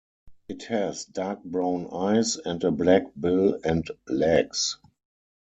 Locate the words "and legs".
3.63-4.79